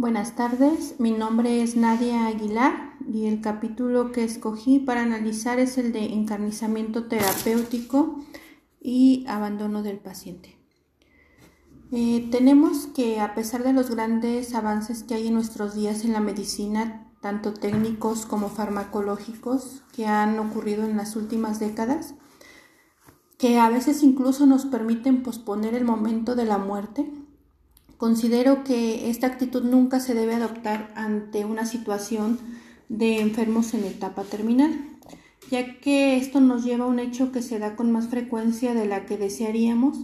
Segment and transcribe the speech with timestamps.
[0.00, 5.76] Buenas tardes, mi nombre es Nadia Aguilar y el capítulo que escogí para analizar es
[5.76, 8.16] el de encarnizamiento terapéutico
[8.80, 10.56] y abandono del paciente.
[11.92, 16.14] Eh, tenemos que a pesar de los grandes avances que hay en nuestros días en
[16.14, 22.14] la medicina, tanto técnicos como farmacológicos, que han ocurrido en las últimas décadas,
[23.36, 27.19] que a veces incluso nos permiten posponer el momento de la muerte,
[28.00, 32.38] Considero que esta actitud nunca se debe adoptar ante una situación
[32.88, 34.72] de enfermos en etapa terminal,
[35.50, 38.86] ya que esto nos lleva a un hecho que se da con más frecuencia de
[38.86, 39.98] la que desearíamos,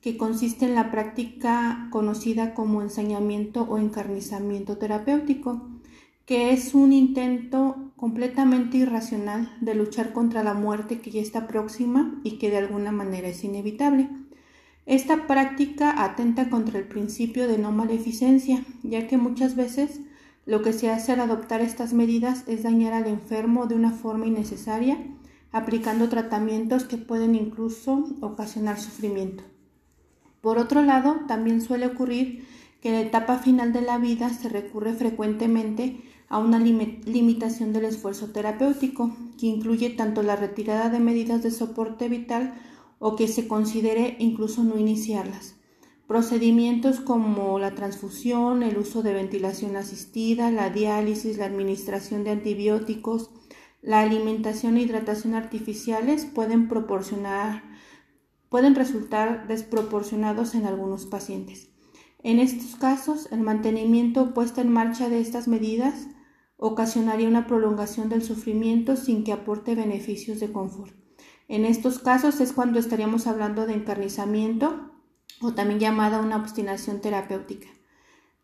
[0.00, 5.70] que consiste en la práctica conocida como ensañamiento o encarnizamiento terapéutico,
[6.24, 12.20] que es un intento completamente irracional de luchar contra la muerte que ya está próxima
[12.24, 14.10] y que de alguna manera es inevitable.
[14.86, 20.00] Esta práctica atenta contra el principio de no maleficencia, ya que muchas veces
[20.46, 24.26] lo que se hace al adoptar estas medidas es dañar al enfermo de una forma
[24.26, 24.96] innecesaria,
[25.50, 29.42] aplicando tratamientos que pueden incluso ocasionar sufrimiento.
[30.40, 32.46] Por otro lado, también suele ocurrir
[32.80, 37.86] que en la etapa final de la vida se recurre frecuentemente a una limitación del
[37.86, 42.54] esfuerzo terapéutico, que incluye tanto la retirada de medidas de soporte vital
[42.98, 45.56] o que se considere incluso no iniciarlas.
[46.06, 53.30] Procedimientos como la transfusión, el uso de ventilación asistida, la diálisis, la administración de antibióticos,
[53.82, 57.62] la alimentación e hidratación artificiales pueden proporcionar
[58.48, 61.70] pueden resultar desproporcionados en algunos pacientes.
[62.22, 66.06] En estos casos, el mantenimiento o puesta en marcha de estas medidas
[66.56, 71.05] ocasionaría una prolongación del sufrimiento sin que aporte beneficios de confort.
[71.48, 74.90] En estos casos es cuando estaríamos hablando de encarnizamiento
[75.40, 77.68] o también llamada una obstinación terapéutica.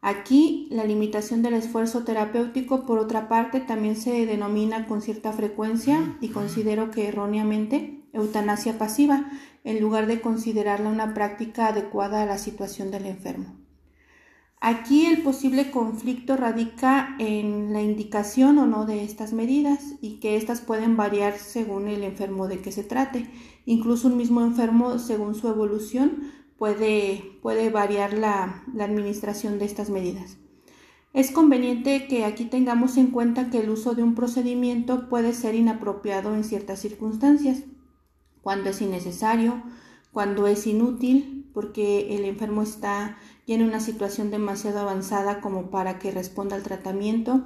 [0.00, 6.16] Aquí la limitación del esfuerzo terapéutico, por otra parte, también se denomina con cierta frecuencia
[6.20, 9.30] y considero que erróneamente eutanasia pasiva,
[9.64, 13.61] en lugar de considerarla una práctica adecuada a la situación del enfermo.
[14.64, 20.36] Aquí el posible conflicto radica en la indicación o no de estas medidas y que
[20.36, 23.28] éstas pueden variar según el enfermo de que se trate.
[23.66, 29.90] Incluso un mismo enfermo, según su evolución, puede, puede variar la, la administración de estas
[29.90, 30.36] medidas.
[31.12, 35.56] Es conveniente que aquí tengamos en cuenta que el uso de un procedimiento puede ser
[35.56, 37.64] inapropiado en ciertas circunstancias,
[38.42, 39.60] cuando es innecesario,
[40.12, 46.12] cuando es inútil, porque el enfermo está tiene una situación demasiado avanzada como para que
[46.12, 47.44] responda al tratamiento,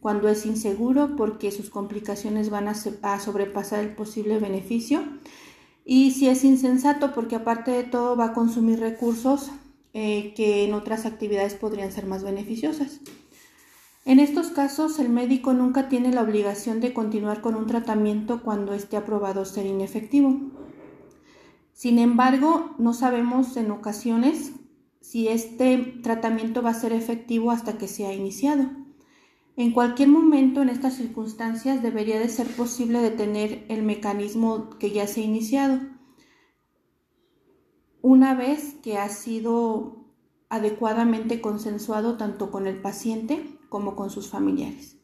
[0.00, 5.02] cuando es inseguro porque sus complicaciones van a, sobrepasar el posible beneficio
[5.84, 9.50] y si es insensato porque aparte de todo va a consumir recursos
[9.94, 13.00] eh, que en otras actividades podrían ser más beneficiosas.
[14.04, 18.72] En estos casos, el médico nunca tiene la obligación de continuar con un tratamiento cuando
[18.72, 20.38] esté aprobado ser inefectivo.
[21.78, 24.50] Sin embargo, no sabemos en ocasiones
[25.00, 28.64] si este tratamiento va a ser efectivo hasta que sea iniciado.
[29.54, 35.06] En cualquier momento en estas circunstancias debería de ser posible detener el mecanismo que ya
[35.06, 35.78] se ha iniciado
[38.02, 40.04] una vez que ha sido
[40.48, 44.97] adecuadamente consensuado tanto con el paciente como con sus familiares.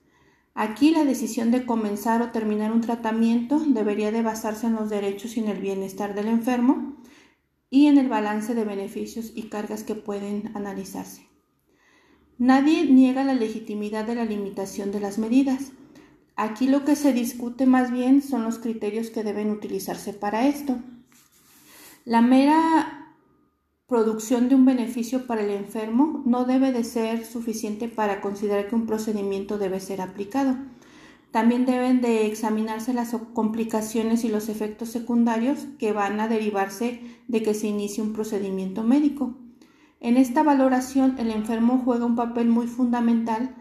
[0.54, 5.36] Aquí la decisión de comenzar o terminar un tratamiento debería de basarse en los derechos
[5.36, 6.96] y en el bienestar del enfermo
[7.70, 11.26] y en el balance de beneficios y cargas que pueden analizarse.
[12.38, 15.72] Nadie niega la legitimidad de la limitación de las medidas.
[16.36, 20.78] Aquí lo que se discute más bien son los criterios que deben utilizarse para esto.
[22.04, 23.03] La mera
[23.86, 28.74] producción de un beneficio para el enfermo no debe de ser suficiente para considerar que
[28.74, 30.56] un procedimiento debe ser aplicado.
[31.30, 37.42] También deben de examinarse las complicaciones y los efectos secundarios que van a derivarse de
[37.42, 39.34] que se inicie un procedimiento médico.
[39.98, 43.54] En esta valoración, el enfermo juega un papel muy fundamental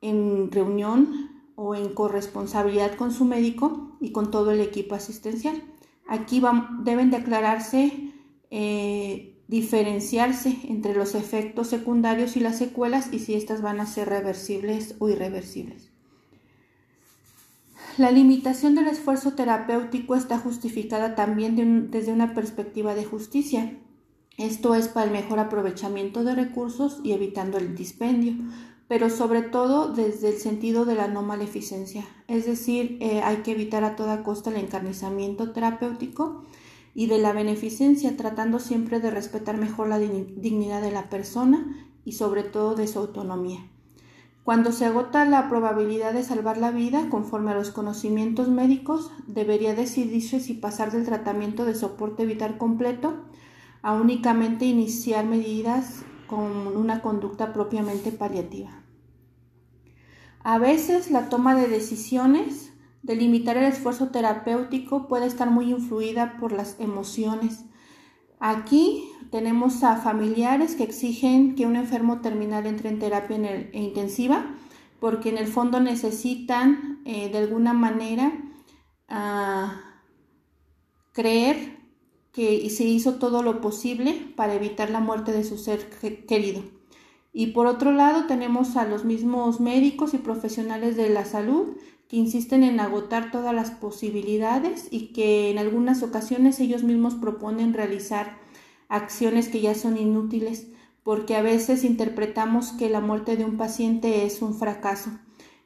[0.00, 5.62] en reunión o en corresponsabilidad con su médico y con todo el equipo asistencial.
[6.06, 6.42] Aquí
[6.84, 8.12] deben de aclararse,
[8.50, 14.08] eh, diferenciarse entre los efectos secundarios y las secuelas y si éstas van a ser
[14.08, 15.90] reversibles o irreversibles.
[17.96, 23.78] La limitación del esfuerzo terapéutico está justificada también desde una perspectiva de justicia.
[24.36, 28.34] Esto es para el mejor aprovechamiento de recursos y evitando el dispendio,
[28.88, 32.04] pero sobre todo desde el sentido de la no maleficencia.
[32.26, 36.42] Es decir, eh, hay que evitar a toda costa el encarnizamiento terapéutico
[36.94, 42.12] y de la beneficencia, tratando siempre de respetar mejor la dignidad de la persona y
[42.12, 43.68] sobre todo de su autonomía.
[44.44, 49.74] Cuando se agota la probabilidad de salvar la vida, conforme a los conocimientos médicos, debería
[49.74, 53.24] decidirse si pasar del tratamiento de soporte vital completo
[53.80, 58.82] a únicamente iniciar medidas con una conducta propiamente paliativa.
[60.42, 62.73] A veces la toma de decisiones
[63.04, 67.64] de limitar el esfuerzo terapéutico puede estar muy influida por las emociones.
[68.40, 74.46] Aquí tenemos a familiares que exigen que un enfermo terminal entre en terapia e intensiva
[75.00, 78.32] porque en el fondo necesitan eh, de alguna manera
[79.08, 80.00] ah,
[81.12, 81.78] creer
[82.32, 85.90] que se hizo todo lo posible para evitar la muerte de su ser
[86.26, 86.62] querido.
[87.34, 91.76] Y por otro lado tenemos a los mismos médicos y profesionales de la salud
[92.14, 98.38] insisten en agotar todas las posibilidades y que en algunas ocasiones ellos mismos proponen realizar
[98.88, 100.68] acciones que ya son inútiles
[101.02, 105.10] porque a veces interpretamos que la muerte de un paciente es un fracaso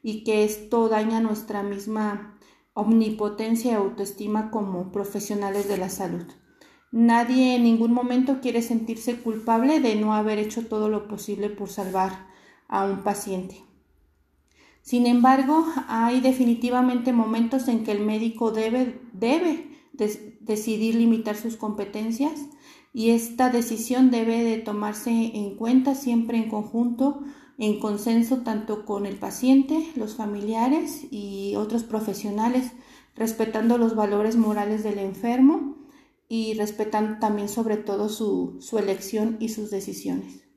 [0.03, 2.39] y que esto daña nuestra misma
[2.75, 6.27] omnipotencia y autoestima como profesionales de la salud.
[6.91, 11.69] Nadie en ningún momento quiere sentirse culpable de no haber hecho todo lo posible por
[11.69, 12.27] salvar
[12.67, 13.68] a un paciente.
[14.88, 18.99] Sin embargo, hay definitivamente momentos en que el médico debe,
[20.40, 22.32] decidir limitar sus competencias
[22.94, 27.20] y esta decisión debe de tomarse en cuenta siempre en conjunto,
[27.58, 32.73] en consenso tanto con el paciente, los familiares y otros profesionales,
[33.14, 35.76] respetando los valores morales del enfermo
[36.31, 40.48] y respetando también sobre todo su elección y sus decisiones.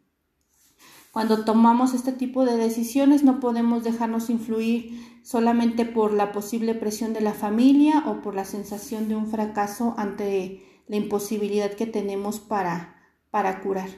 [1.11, 7.13] Cuando tomamos este tipo de decisiones no podemos dejarnos influir solamente por la posible presión
[7.13, 12.39] de la familia o por la sensación de un fracaso ante la imposibilidad que tenemos
[12.39, 12.95] para,
[13.29, 13.89] para curar.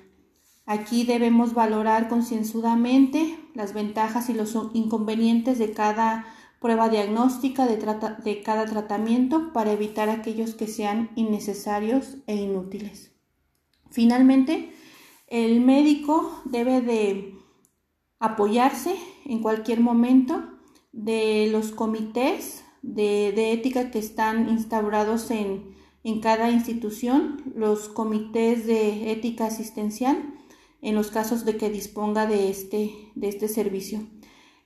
[0.65, 6.25] Aquí debemos valorar concienzudamente las ventajas y los inconvenientes de cada
[6.63, 13.12] prueba diagnóstica de, cada tratamiento para evitar aquellos que sean innecesarios e inútiles.
[13.92, 14.74] Finalmente,
[15.28, 17.36] el médico debe de
[18.20, 20.44] apoyarse en cualquier momento
[20.92, 29.12] de los comités de, ética que están instaurados en, en, cada institución, los comités de
[29.12, 30.34] ética asistencial,
[30.81, 34.02] en los casos de que disponga de este, de este servicio.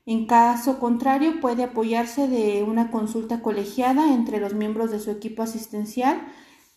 [0.06, 5.44] En caso contrario, puede apoyarse de una consulta colegiada entre los miembros de su equipo
[5.44, 6.28] asistencial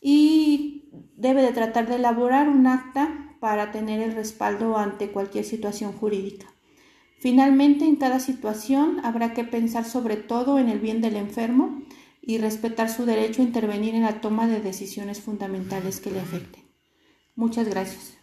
[0.01, 5.93] y debe de tratar de elaborar un acta para tener el respaldo ante cualquier situación
[5.93, 6.47] jurídica.
[7.19, 11.83] Finalmente, en cada situación habrá que pensar sobre todo en el bien del enfermo
[12.23, 16.65] y respetar su derecho a intervenir en la toma de decisiones fundamentales que le afecten.
[17.35, 18.17] Muchas gracias.